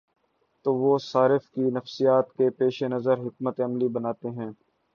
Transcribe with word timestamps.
تو 0.65 0.73
وہ 0.75 0.97
صارف 1.01 1.49
کی 1.49 1.61
نفسیات 1.71 2.33
کے 2.33 2.49
پیش 2.49 2.83
نظر 2.83 3.17
حکمت 3.19 3.59
عملی 3.61 3.87
بناتے 3.87 4.29
ہیں۔ 4.29 4.51